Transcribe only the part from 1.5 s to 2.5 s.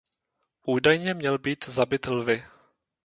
zabit lvy.